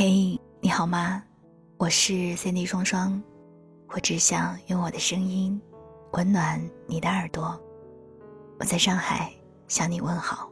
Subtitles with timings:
[0.00, 1.20] 嘿，你好吗？
[1.76, 3.20] 我是 Cindy 双双，
[3.88, 5.60] 我只想用我的声音
[6.12, 7.60] 温暖你的耳朵。
[8.60, 9.32] 我在上海
[9.66, 10.48] 向你问好，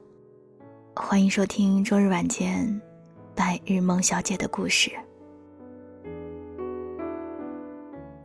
[0.97, 2.83] 欢迎收听周日晚间
[3.37, 4.91] 白日梦小姐的故事。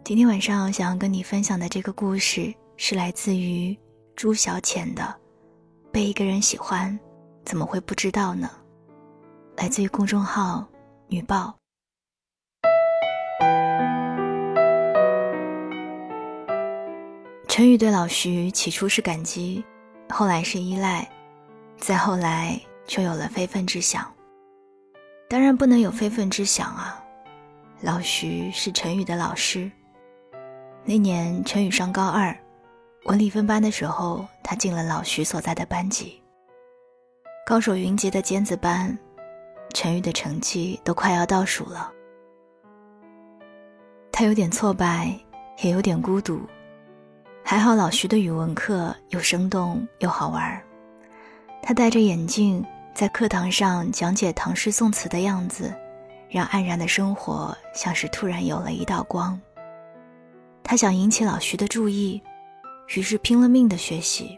[0.03, 3.77] 今天晚上想要跟你分享的这个故事是来自于
[4.15, 5.03] 朱小浅的
[5.91, 6.99] 《被一个人喜欢，
[7.45, 8.49] 怎么会不知道呢》。
[9.61, 10.67] 来自于公众号。
[11.11, 11.53] 女报。
[17.49, 19.61] 陈宇对老徐起初是感激，
[20.09, 21.05] 后来是依赖，
[21.77, 22.57] 再后来
[22.87, 24.09] 就有了非分之想。
[25.29, 27.03] 当然不能有非分之想啊！
[27.81, 29.69] 老徐是陈宇的老师。
[30.85, 32.33] 那年陈宇上高二，
[33.03, 36.21] 文理分班的时候，他进了老徐所在的班级。
[37.45, 38.97] 高手云集的尖子班。
[39.71, 41.91] 陈宇的成绩都快要倒数了，
[44.11, 45.17] 他有点挫败，
[45.63, 46.41] 也有点孤独。
[47.43, 50.61] 还好老徐的语文课又生动又好玩
[51.61, 52.63] 他戴着眼镜
[52.93, 55.73] 在课堂上讲解唐诗宋词的样子，
[56.29, 59.39] 让黯然的生活像是突然有了一道光。
[60.63, 62.21] 他想引起老徐的注意，
[62.95, 64.37] 于是拼了命的学习，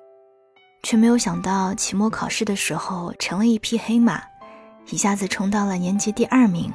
[0.84, 4.24] 却没有想到期末考试的时候成了一匹黑马。
[4.90, 6.72] 一下子冲到了年级第二名。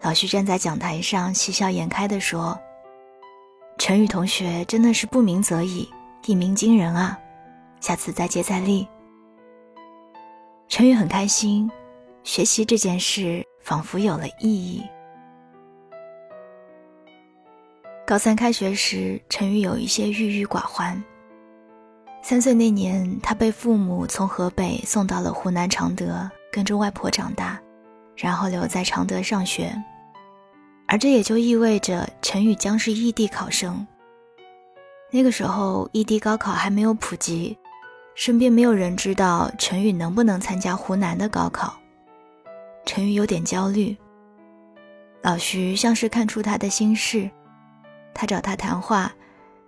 [0.00, 2.58] 老徐站在讲台上，喜笑颜开地说
[3.78, 5.88] ：“陈宇同学真的是不鸣则已，
[6.26, 7.18] 一鸣惊人啊！
[7.80, 8.86] 下次再接再厉。”
[10.68, 11.70] 陈宇很开心，
[12.24, 14.82] 学习这件事仿佛有了意义。
[18.04, 21.00] 高三开学时，陈宇有一些郁郁寡欢。
[22.22, 26.28] 三岁那年，他被父母从河北送到了湖南常德。
[26.52, 27.58] 跟着外婆长大，
[28.14, 29.74] 然后留在常德上学，
[30.86, 33.84] 而这也就意味着陈宇将是异地考生。
[35.10, 37.58] 那个时候，异地高考还没有普及，
[38.14, 41.74] 身边没有人知道陈宇能不能参加湖南的高考。
[42.84, 43.96] 陈宇有点焦虑。
[45.22, 47.30] 老徐像是看出他的心事，
[48.12, 49.12] 他找他谈话，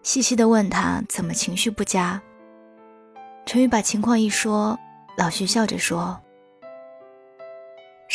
[0.03, 2.21] 细细的问他怎么情绪不佳。
[3.47, 4.79] 陈宇把情况一说，
[5.17, 6.21] 老徐笑着说。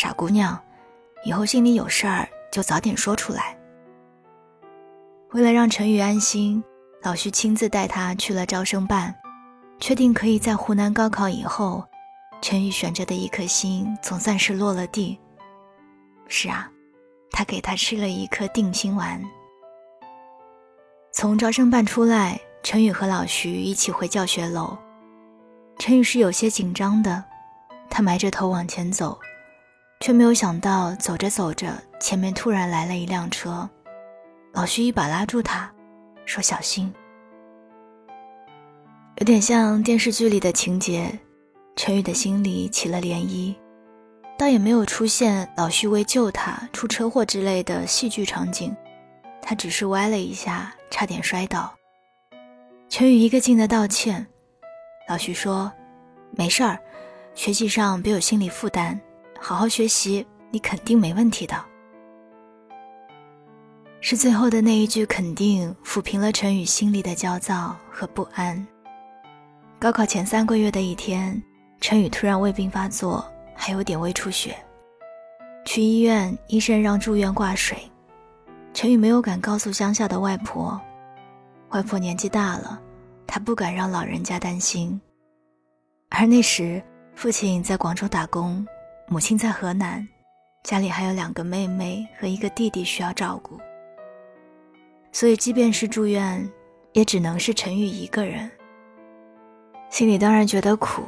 [0.01, 0.57] 傻姑娘，
[1.25, 3.53] 以后心里有事儿就早点说出来。
[5.31, 6.63] 为了让陈宇安心，
[7.01, 9.13] 老徐亲自带他去了招生办，
[9.77, 11.83] 确定可以在湖南高考以后，
[12.41, 15.19] 陈宇悬着的一颗心总算是落了地。
[16.29, 16.71] 是啊，
[17.29, 19.21] 他给他吃了一颗定心丸。
[21.11, 24.77] 从招生办出来，陈宇和老徐一起回教学楼。
[25.77, 27.21] 陈宇是有些紧张的，
[27.89, 29.19] 他埋着头往前走。
[30.01, 33.69] 却没有想到，走着走着，前面突然来了一辆车，
[34.53, 35.69] 老徐一把拉住他，
[36.25, 36.91] 说：“小心。”
[39.19, 41.11] 有点像电视剧里的情节，
[41.75, 43.53] 陈宇的心里起了涟漪，
[44.37, 48.73] 倒也没有出现老徐为救他出车祸之类的戏剧场景，
[49.41, 51.75] 他只是歪了一下，差点摔倒。
[52.87, 54.25] 陈宇一个劲的道歉，
[55.09, 55.69] 老徐说
[56.31, 56.79] ：“没事儿，
[57.35, 58.97] 学习上别有心理负担。”
[59.41, 61.55] 好好学习，你肯定没问题的。
[64.01, 68.65] 是最后的那一句肯定抚平了陈宇心里的焦躁和不安。
[69.77, 71.41] 高考前三个月的一天，
[71.81, 74.55] 陈宇突然胃病发作，还有点胃出血。
[75.65, 77.77] 去医院，医生让住院挂水。
[78.73, 80.79] 陈宇没有敢告诉乡下的外婆，
[81.69, 82.79] 外婆年纪大了，
[83.27, 84.99] 他不敢让老人家担心。
[86.09, 86.81] 而那时，
[87.15, 88.65] 父亲在广州打工。
[89.11, 90.07] 母亲在河南，
[90.61, 93.59] 家里还有两个妹妹和一个弟弟需要照顾，
[95.11, 96.47] 所以即便是住院，
[96.93, 98.49] 也只能是陈宇一个人。
[99.89, 101.01] 心里当然觉得苦，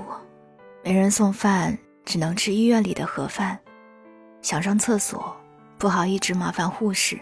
[0.84, 3.56] 没人送饭，只能吃医院里的盒饭。
[4.42, 5.38] 想上厕所，
[5.78, 7.20] 不好一直麻烦护士，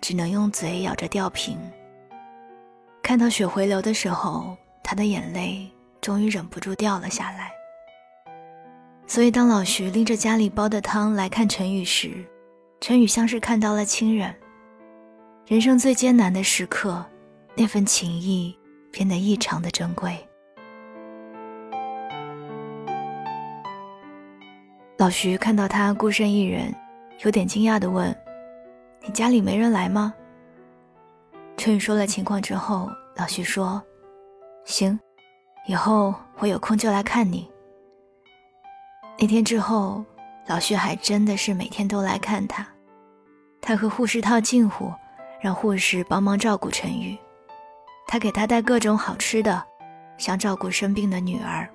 [0.00, 1.58] 只能用嘴咬着吊瓶。
[3.02, 5.68] 看到血回流的时候，他的眼泪
[6.00, 7.50] 终于忍不住掉了下来。
[9.10, 12.24] 所以，当老徐拎着家里煲的汤来看陈宇时，
[12.80, 14.32] 陈宇像是看到了亲人。
[15.48, 17.04] 人生最艰难的时刻，
[17.56, 18.56] 那份情谊
[18.92, 20.16] 变得异常的珍贵。
[24.96, 26.72] 老徐看到他孤身一人，
[27.24, 28.16] 有点惊讶的问
[29.04, 30.14] ：“你家里没人来吗？”
[31.58, 33.82] 陈宇说了情况之后，老徐说
[34.64, 34.96] ：“行，
[35.66, 37.50] 以后我有空就来看你。”
[39.20, 40.02] 那天之后，
[40.46, 42.66] 老徐还真的是每天都来看他。
[43.60, 44.90] 他和护士套近乎，
[45.42, 47.18] 让护士帮忙照顾陈宇。
[48.06, 49.62] 他给他带各种好吃的，
[50.16, 51.68] 像照顾生病的女儿。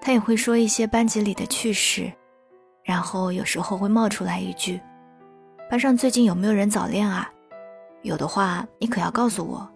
[0.00, 2.12] 他也会说一些班级里的趣事，
[2.84, 4.80] 然后有时候会冒出来一句
[5.68, 7.28] ：“班上最近有没有人早恋啊？
[8.02, 9.68] 有的话，你可要告诉我。”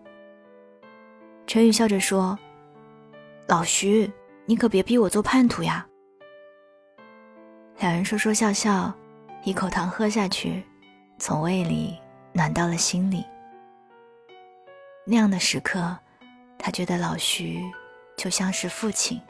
[1.48, 2.38] 陈宇笑着说
[3.48, 4.08] ：“老徐，
[4.46, 5.84] 你可别逼我做叛徒呀。”
[7.78, 8.92] 两人说说笑笑，
[9.44, 10.64] 一口糖喝下去，
[11.16, 11.96] 从胃里
[12.32, 13.24] 暖到了心里。
[15.06, 15.96] 那样的时刻，
[16.58, 17.62] 他觉得老徐
[18.16, 19.20] 就像是父亲。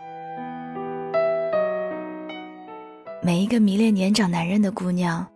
[3.22, 5.26] 每一个迷恋年长男人的姑娘，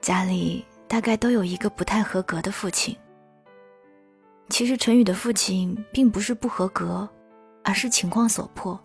[0.00, 2.96] 家里大概都有一个不太合格的父亲。
[4.48, 7.06] 其实陈宇的父亲并不是不合格，
[7.62, 8.80] 而是情况所迫，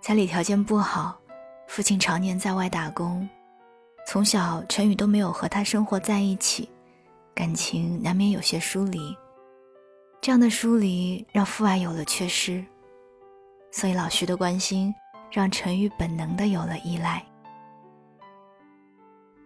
[0.00, 1.18] 家里条件不好。
[1.68, 3.28] 父亲常年在外打工，
[4.06, 6.68] 从小陈宇都没有和他生活在一起，
[7.34, 9.14] 感情难免有些疏离。
[10.22, 12.64] 这样的疏离让父爱有了缺失，
[13.70, 14.94] 所以老徐的关心
[15.30, 17.22] 让陈宇本能的有了依赖。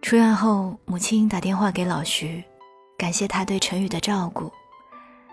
[0.01, 2.43] 出院后，母亲打电话给老徐，
[2.97, 4.49] 感谢他对陈宇的照顾，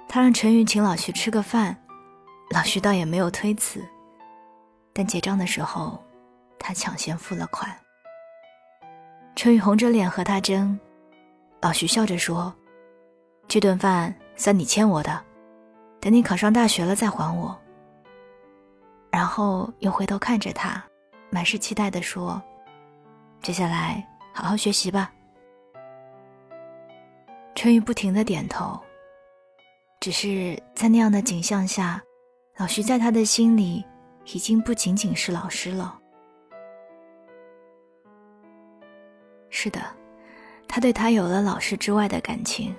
[0.08, 1.76] 他让陈宇请老徐吃个饭，
[2.50, 3.82] 老徐倒也没有推辞，
[4.92, 6.02] 但结账的时候。
[6.58, 7.70] 他抢先付了款。
[9.36, 10.78] 陈宇红着脸和他争，
[11.60, 12.52] 老徐笑着说
[13.46, 15.24] ：“这顿饭算你欠我的，
[16.00, 17.56] 等你考上大学了再还我。”
[19.10, 20.82] 然后又回头看着他，
[21.30, 22.42] 满是期待地说
[23.42, 25.12] ：“接下来好好学习吧。”
[27.54, 28.78] 陈宇不停的点头。
[30.00, 32.00] 只是在那样的景象下，
[32.56, 33.84] 老徐在他的心里
[34.26, 35.97] 已经不仅仅是老师了。
[39.60, 39.80] 是的，
[40.68, 42.72] 他对他有了老师之外的感情。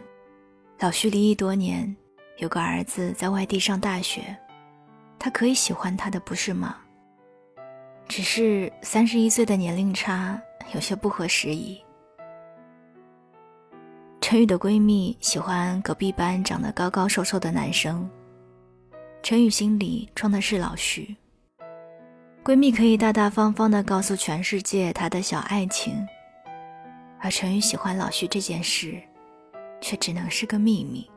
[0.79, 1.93] 老徐离异多年，
[2.37, 4.33] 有个儿子在外地上大学，
[5.19, 6.77] 他可以喜欢他的，不是吗？
[8.07, 10.41] 只是三十一岁的年龄差
[10.73, 11.77] 有些不合时宜。
[14.21, 18.09] 陈宇的闺蜜喜欢隔壁班长得高高瘦瘦的男生，
[19.21, 21.13] 陈宇心里装的是老徐。
[22.41, 26.07] 闺蜜可以大大方方的告诉全世界她的小爱情。
[27.21, 28.97] 而陈宇喜欢老徐这件事，
[29.81, 31.09] 却只能是个秘密，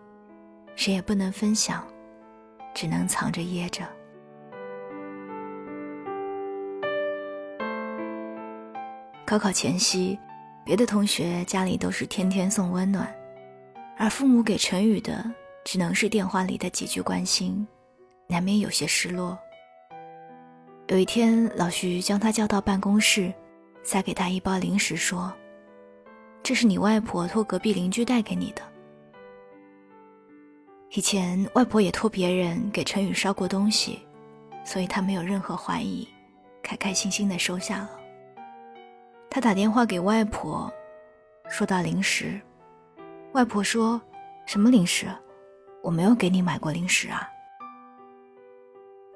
[0.74, 1.86] 谁也不能分享，
[2.74, 3.86] 只能藏着掖着。
[9.24, 10.18] 高考前夕，
[10.64, 13.08] 别的同学家里都是天天送温暖，
[13.96, 15.24] 而父母给陈宇的
[15.64, 17.64] 只能是电话里的几句关心，
[18.26, 19.38] 难免有些失落。
[20.88, 23.32] 有一天，老徐将他叫到办公室，
[23.84, 25.32] 塞给他一包零食，说。
[26.42, 28.62] 这是你外婆托隔壁邻居带给你的。
[30.90, 34.00] 以前外婆也托别人给陈宇捎过东西，
[34.64, 36.06] 所以他没有任何怀疑，
[36.62, 37.90] 开开心心的收下了。
[39.30, 40.70] 他打电话给外婆，
[41.48, 42.38] 说到零食，
[43.32, 43.98] 外婆说
[44.44, 45.06] ：“什么零食？
[45.82, 47.26] 我没有给你买过零食啊。”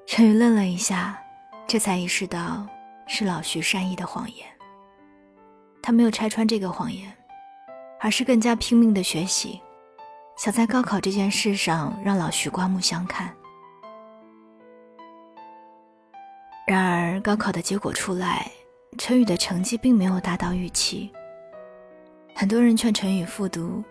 [0.07, 1.21] 陈宇愣了一下，
[1.67, 2.65] 这才意识到
[3.05, 4.47] 是老徐善意的谎言。
[5.83, 7.15] 他没有拆穿这个谎言，
[7.99, 9.59] 而是更加拼命的学习，
[10.37, 13.33] 想在高考这件事上让老徐刮目相看。
[16.67, 18.49] 然而，高考的结果出来，
[18.97, 21.11] 陈宇的成绩并没有达到预期。
[22.35, 23.83] 很多人劝陈宇复读，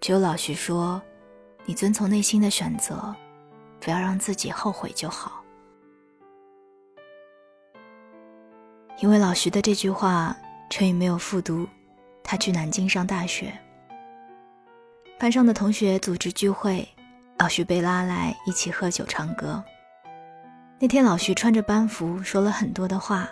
[0.00, 1.02] 只有老徐说
[1.66, 3.14] ：“你遵从内心的选择，
[3.80, 5.42] 不要让自己后悔就好。”
[9.00, 10.36] 因为老徐的这句话。
[10.70, 11.68] 陈宇没有复读，
[12.32, 13.52] 他去南京上大学。
[15.18, 16.88] 班上的同学组织聚会，
[17.38, 19.62] 老徐被拉来一起喝酒唱歌。
[20.78, 23.28] 那天老徐穿着班服说了很多的话，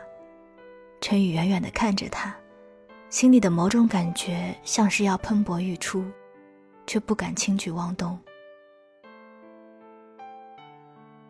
[1.00, 2.36] 陈宇远远地看着他，
[3.08, 6.04] 心里的某种感觉像是要喷薄欲出，
[6.86, 8.18] 却不敢轻举妄动。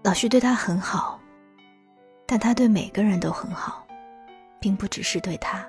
[0.02, 1.20] 老徐对他很好，
[2.26, 3.86] 但他对每个人都很好，
[4.58, 5.64] 并不只是对他。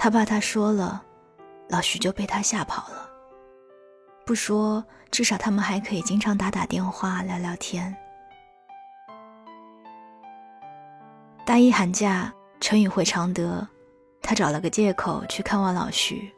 [0.00, 1.02] 他怕他说了，
[1.68, 3.10] 老徐就被他吓跑了。
[4.24, 7.94] 不说，至少他们还可以经常打打电话聊聊天。
[11.44, 13.66] 大一寒假，陈宇回常德，
[14.22, 16.32] 他找了个借口去看望老徐。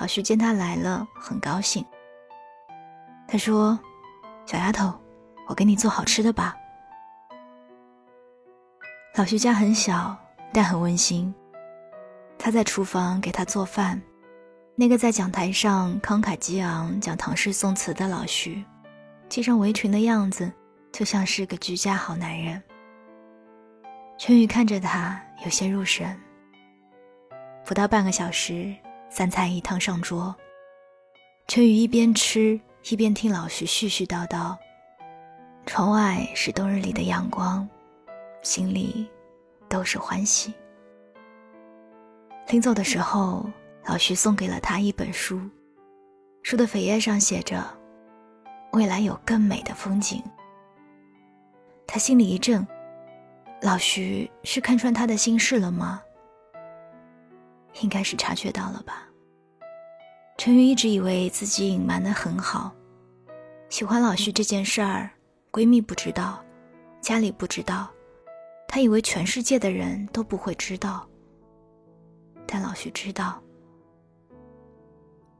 [0.00, 1.86] 老徐见他来了，很高兴。
[3.28, 3.78] 他说
[4.44, 4.92] ：“小丫头，
[5.46, 6.56] 我给你做好吃的吧。”
[9.14, 10.16] 老徐家很小。
[10.54, 11.34] 但很温馨。
[12.44, 14.02] 他在厨房给他做饭，
[14.74, 18.64] 那个在讲台上慷慨激昂讲唐诗宋词的老徐，
[19.28, 20.52] 系上围裙的样子
[20.92, 22.60] 就像是个居家好男人。
[24.18, 26.20] 陈宇看着他，有些入神。
[27.64, 28.74] 不到半个小时，
[29.08, 30.34] 三菜一汤上桌。
[31.46, 34.56] 陈宇一边吃一边听老徐絮絮叨叨。
[35.64, 37.68] 窗外是冬日里的阳光，
[38.42, 39.08] 心里
[39.68, 40.52] 都是欢喜。
[42.52, 43.48] 临走的时候，
[43.86, 45.40] 老徐送给了他一本书，
[46.42, 47.64] 书的扉页上写着
[48.74, 50.22] ：“未来有更美的风景。”
[51.88, 52.66] 他心里一震，
[53.62, 56.02] 老徐是看穿他的心事了吗？
[57.80, 59.08] 应该是察觉到了吧。
[60.36, 62.70] 陈宇一直以为自己隐瞒的很好，
[63.70, 65.08] 喜欢老徐这件事儿。
[65.50, 66.44] 闺蜜不知道，
[67.00, 67.90] 家里不知道，
[68.68, 71.08] 她以为全世界的人都不会知道。
[72.52, 73.42] 但老徐知道，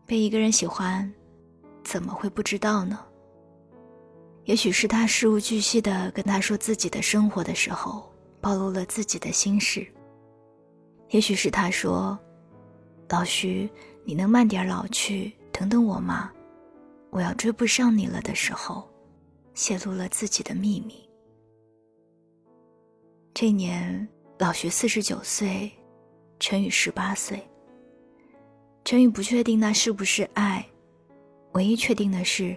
[0.07, 1.13] 被一个人喜欢，
[1.85, 2.99] 怎么会不知道呢？
[4.45, 9.83] 也许是他事无巨细的跟他说自己的生活的时候，暴露了自己的心事；
[11.11, 12.19] 也许是他说
[13.11, 13.69] ：“老徐，
[14.07, 16.33] 你能慢点老去，等等我吗？
[17.11, 18.89] 我要追不上你了”的时候。
[19.53, 21.07] 泄露了自己的秘密。
[23.35, 25.71] 这年，老徐四十九岁，
[26.43, 27.41] 陈宇十八岁。
[28.85, 30.67] 陈宇不确定那是不是爱，
[31.53, 32.57] 唯一确定的是，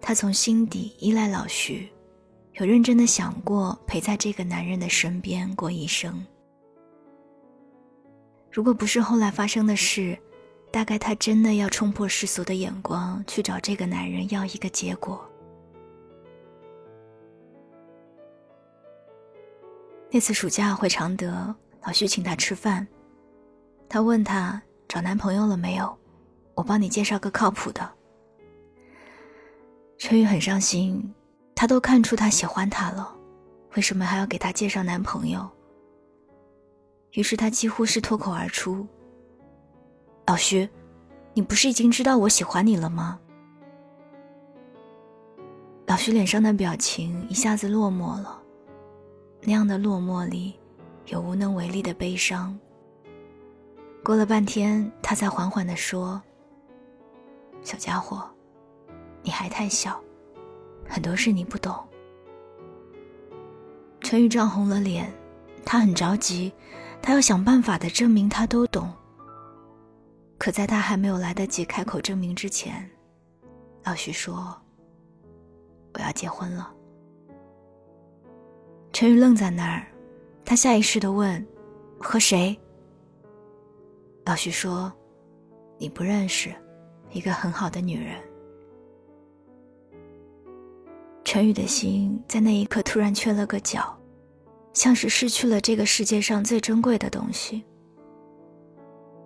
[0.00, 1.88] 他从心底依赖老徐，
[2.54, 6.26] 有认真的想过陪在这个男人的身边过一生。
[8.50, 10.18] 如果不是后来发生的事，
[10.72, 15.24] 大概他真的要冲破世俗的眼光去找这个男人要一个结果。
[20.10, 21.54] 那次暑假回常德，
[21.86, 22.84] 老徐请他吃饭。
[23.90, 25.98] 他问他找男朋友了没有，
[26.54, 27.90] 我帮你介绍个靠谱的。
[29.98, 31.12] 陈宇很伤心，
[31.56, 33.12] 他都看出他喜欢他了，
[33.74, 35.44] 为什么还要给他介绍男朋友？
[37.14, 38.86] 于是他几乎是脱口而出
[40.24, 40.70] ：“老徐，
[41.34, 43.18] 你不是已经知道我喜欢你了吗？”
[45.86, 48.40] 老徐脸上的表情一下子落寞了。
[49.40, 50.54] 那样的落寞里，
[51.06, 52.56] 有无能为力的悲伤。
[54.02, 56.20] 过了半天，他才缓缓地说
[57.62, 58.28] ：“小家伙，
[59.22, 60.00] 你还太小，
[60.88, 61.74] 很多事你不懂。”
[64.00, 65.12] 陈宇涨红了脸，
[65.64, 66.50] 他很着急，
[67.02, 68.90] 他要想办法的证明他都懂。
[70.38, 72.90] 可在他还没有来得及开口证明之前，
[73.84, 74.56] 老徐说
[75.92, 76.72] ：“我要结婚了。”
[78.92, 79.86] 陈宇愣在那儿，
[80.42, 81.46] 他下意识的问
[82.00, 82.58] ：“和谁？”
[84.30, 84.92] 老徐说
[85.76, 86.54] ：“你不认识，
[87.10, 88.14] 一个很好的女人。”
[91.26, 93.92] 陈宇的心在那一刻突然缺了个角，
[94.72, 97.64] 像是失去了这个世界上最珍贵的东西。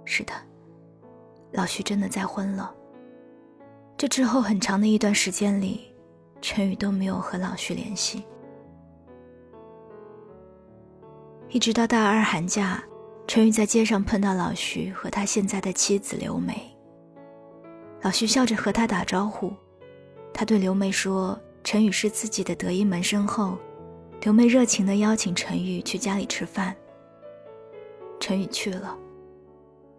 [0.07, 0.33] 是的，
[1.53, 2.75] 老徐真的再婚了。
[3.99, 5.95] 这之后很长的一段时间里，
[6.41, 8.25] 陈宇都没有和老徐联系。
[11.51, 12.83] 一直到大二寒假，
[13.27, 16.55] 陈宇在街上碰到老徐和他现在的妻子刘梅。
[18.03, 19.53] 老徐笑着和他打招呼，
[20.33, 23.59] 他对刘梅说：“陈宇是自己的得意门生后。”
[24.23, 26.75] 刘梅热情地邀请陈宇去家里吃饭。
[28.21, 28.97] 陈宇去了，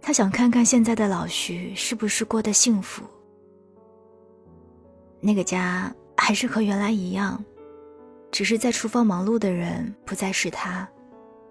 [0.01, 3.03] 他想看看现在的老徐是不是过得幸福。
[5.19, 7.43] 那个家还是和原来一样，
[8.31, 10.87] 只是在厨房忙碌的人不再是他。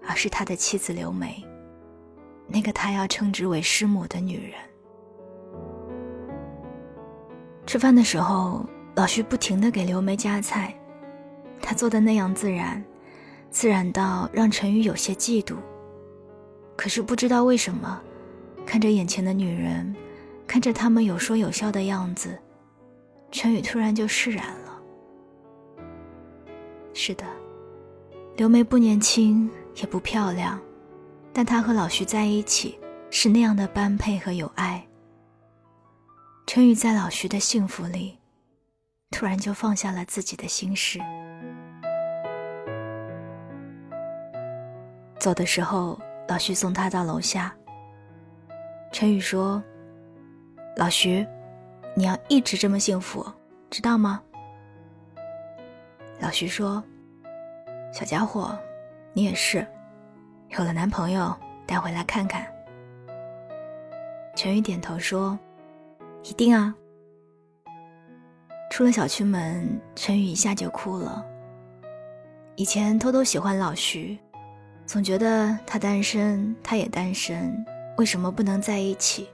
[0.07, 1.43] 而是他的妻子刘梅，
[2.47, 4.53] 那个他要称之为师母的女人。
[7.65, 10.73] 吃饭的时候，老徐不停的给刘梅夹菜，
[11.61, 12.83] 他做的那样自然，
[13.49, 15.55] 自然到让陈宇有些嫉妒。
[16.75, 18.01] 可是不知道为什么，
[18.65, 19.95] 看着眼前的女人，
[20.45, 22.37] 看着他们有说有笑的样子，
[23.31, 24.81] 陈宇突然就释然了。
[26.93, 27.25] 是的，
[28.37, 29.49] 刘梅不年轻。
[29.75, 30.57] 也不漂亮，
[31.37, 32.79] 但他和老徐在一起
[33.11, 34.81] 是那样的般配和有爱。
[36.47, 38.17] 陈宇在老徐的幸福里，
[39.11, 40.97] 突然就放下了自己的心事。
[45.19, 45.99] 走的时候，
[46.29, 47.53] 老徐送他到楼下。
[48.93, 49.61] 陈宇说
[50.77, 51.27] ：“老徐，
[51.97, 53.29] 你要一直这么幸福，
[53.69, 54.23] 知道吗？”
[56.21, 56.81] 老徐说
[57.91, 58.57] ：“小家伙。”
[59.17, 59.65] 你也是，
[60.49, 61.35] 有了男朋友
[61.65, 62.45] 带回来看看。
[64.35, 65.37] 陈宇点头说
[66.23, 66.73] ：“一定啊。”
[68.69, 71.25] 出了小区门，陈宇一下就哭了。
[72.55, 74.17] 以前偷偷喜欢老徐，
[74.85, 77.65] 总觉得他单身，他也单身，
[77.97, 79.29] 为什么不能在一起？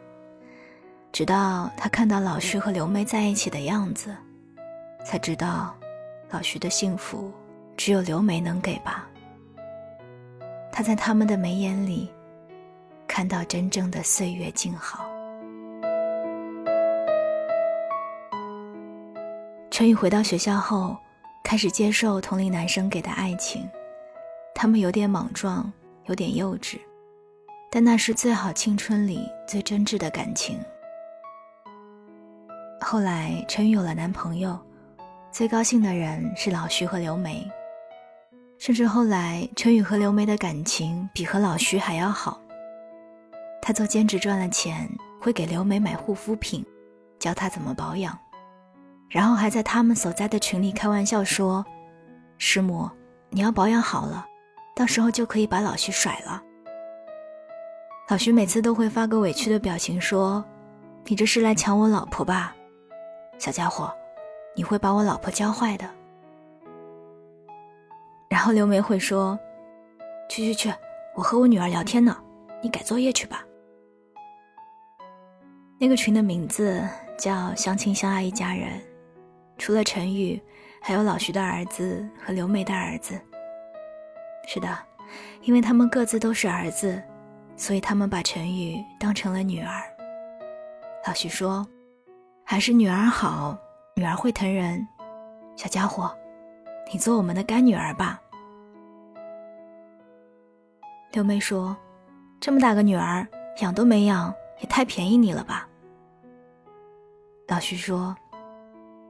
[1.11, 4.15] 直到他看到老徐和刘梅在一起的样子，
[5.03, 5.75] 才知道，
[6.29, 7.31] 老徐的幸福
[7.75, 9.07] 只有刘梅能给吧。
[10.71, 12.11] 他在他们的眉眼里，
[13.07, 15.05] 看到真正的岁月静好。
[19.69, 20.97] 陈宇回到学校后。
[21.43, 23.67] 开始接受同龄男生给的爱情，
[24.53, 25.69] 他们有点莽撞，
[26.05, 26.79] 有点幼稚，
[27.69, 30.57] 但那是最好青春里最真挚的感情。
[32.79, 34.57] 后来陈宇有了男朋友，
[35.29, 37.45] 最高兴的人是老徐和刘梅，
[38.61, 42.39] 甚至后来陈宇和刘梅的感情比和老徐还要好。
[43.59, 44.87] 他做兼职赚了钱，
[45.19, 46.63] 会给刘梅买护肤品，
[47.17, 48.15] 教她怎么保养。
[49.09, 51.65] 然后还在他们所在的群里开玩笑说
[52.37, 52.87] ：“师母，
[53.31, 54.27] 你要保养好了，
[54.75, 56.39] 到时候就可以把老徐甩了。”
[58.09, 60.45] 老徐每次都会发个委屈的表情说
[61.05, 62.55] ：“你这是来抢我老婆吧，
[63.39, 63.91] 小家伙，
[64.55, 65.89] 你会把我老婆教坏的。”
[68.31, 69.37] 然后刘梅会说
[70.29, 70.73] ：“去去去，
[71.17, 72.17] 我和我女儿聊天呢，
[72.63, 73.43] 你改作业去吧。”
[75.77, 76.81] 那个群的名字
[77.17, 78.81] 叫“相亲相爱一家人”。
[79.59, 80.41] 除了陈宇，
[80.81, 83.19] 还有老徐的儿子和刘梅的儿子。
[84.47, 84.77] 是的，
[85.41, 87.03] 因为他们各自都是儿子，
[87.57, 89.81] 所以他们把陈宇当成了女儿。
[91.05, 91.67] 老徐说
[92.45, 93.57] ：“还是女儿好，
[93.97, 94.87] 女儿会疼人。
[95.57, 96.17] 小家伙，
[96.91, 98.21] 你做我们的干女儿吧。”
[101.13, 101.75] 刘梅说
[102.39, 103.27] ：“这么大个女儿，
[103.61, 105.67] 养都没养，也太便宜你了吧。”
[107.47, 108.15] 老徐说。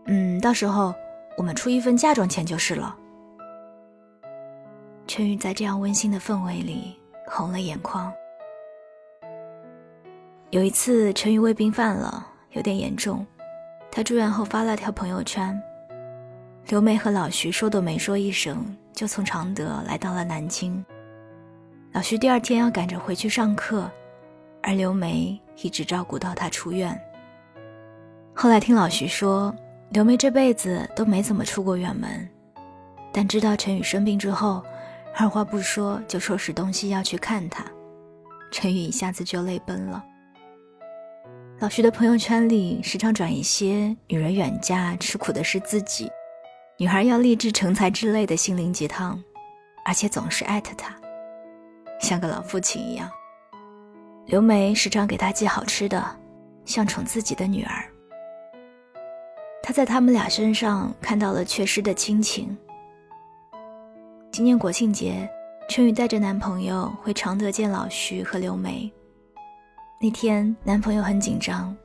[0.07, 0.91] 嗯，到时候
[1.37, 2.97] 我们出一份嫁妆钱就是了。
[5.05, 8.11] 陈宇在这样温馨的氛围里红了眼眶。
[10.49, 13.23] 有一次，陈宇胃病犯了，有点严重，
[13.91, 15.61] 他住院后发了条朋友圈。
[16.67, 20.83] 刘梅和老徐说都没说一声，就从常德来到了南京。
[21.91, 23.89] 老徐第二天要赶着回去上课，
[24.63, 26.97] 而刘梅一直照顾到他出院。
[28.33, 29.53] 后来听老徐说。
[29.93, 32.25] 刘梅这辈子都没怎么出过远门，
[33.11, 34.63] 但知道陈宇生病之后，
[35.17, 37.65] 二话不说就收拾东西要去看他。
[38.51, 40.01] 陈宇一下子就泪奔了。
[41.59, 46.09] 老徐的朋友圈里时常转一些“女人远嫁吃苦的是自己
[46.81, 49.23] ”，“女孩要立志成才”之类的心灵鸡汤，
[49.85, 50.91] 而且总是艾特他，
[51.99, 53.07] 像个老父亲一样。
[54.25, 56.03] 刘梅时常给他寄好吃的，
[56.65, 57.85] 像宠自己的女儿。
[59.61, 62.57] 他在他们俩身上看到了缺失的亲情。
[64.31, 65.29] 今年国庆节，
[65.69, 68.91] 春雨带着男朋友回常德见老徐和刘梅。
[70.01, 71.77] 那天，男朋友很紧张，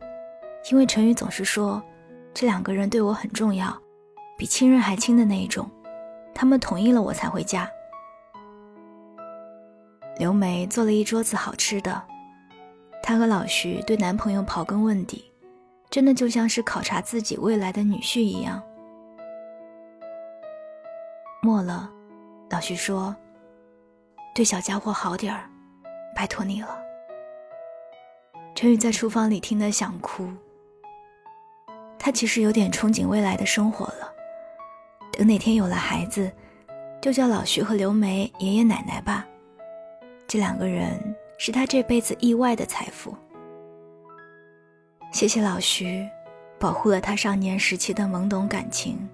[0.70, 1.82] 因为陈宇总是说，
[2.32, 3.78] 这两个人对我很重要，
[4.36, 5.70] 比亲人还亲的那一种。
[6.34, 7.70] 他们同意了我才回家。
[10.18, 12.02] 刘梅做了一桌子好吃的，
[13.02, 15.24] 她和老徐对男朋友刨根问底。
[15.88, 18.62] 真的就像是考察自己未来的女婿一样。
[21.40, 21.88] 末了，
[22.50, 23.14] 老徐说
[24.34, 25.48] ：“对小家伙好点儿，
[26.14, 26.76] 拜托你了。”
[28.54, 30.28] 陈宇在厨房里听得想哭。
[31.98, 34.12] 他其实有点憧憬未来的生活了。
[35.16, 36.30] 等哪天有了孩子，
[37.00, 39.26] 就叫老徐和刘梅爷爷奶奶吧。
[40.28, 41.00] 这两个人
[41.38, 43.16] 是他这辈子意外的财富。
[45.10, 46.06] 谢谢老徐，
[46.60, 49.08] 保护了他少年时期的懵懂感情。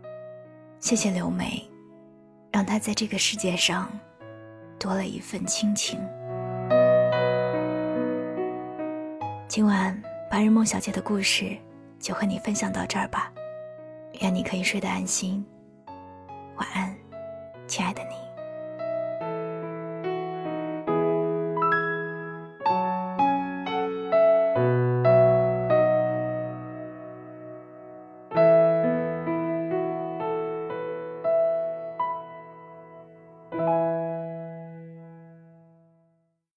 [0.80, 1.62] 谢谢刘梅，
[2.50, 3.88] 让他在这个世界上
[4.80, 6.00] 多了一份亲情。
[9.46, 9.96] 今晚
[10.28, 11.56] 白日梦小姐的故事
[12.00, 13.32] 就和你分享到这儿吧，
[14.20, 15.44] 愿你可以睡得安心，
[16.56, 16.96] 晚安，
[17.66, 18.21] 亲爱的你。